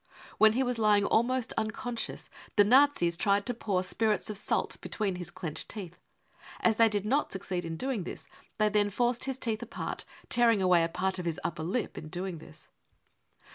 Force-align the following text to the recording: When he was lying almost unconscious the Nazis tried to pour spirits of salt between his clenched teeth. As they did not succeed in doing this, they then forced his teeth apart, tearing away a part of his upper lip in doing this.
When 0.39 0.53
he 0.53 0.63
was 0.63 0.79
lying 0.79 1.05
almost 1.05 1.53
unconscious 1.59 2.27
the 2.55 2.63
Nazis 2.63 3.15
tried 3.15 3.45
to 3.45 3.53
pour 3.53 3.83
spirits 3.83 4.31
of 4.31 4.37
salt 4.39 4.77
between 4.81 5.17
his 5.17 5.29
clenched 5.29 5.69
teeth. 5.69 6.01
As 6.61 6.77
they 6.77 6.89
did 6.89 7.05
not 7.05 7.31
succeed 7.31 7.65
in 7.65 7.77
doing 7.77 8.03
this, 8.03 8.27
they 8.57 8.69
then 8.69 8.89
forced 8.89 9.25
his 9.25 9.37
teeth 9.37 9.61
apart, 9.61 10.03
tearing 10.27 10.59
away 10.59 10.83
a 10.83 10.89
part 10.89 11.19
of 11.19 11.27
his 11.27 11.39
upper 11.43 11.61
lip 11.61 11.99
in 11.99 12.07
doing 12.07 12.39
this. 12.39 12.69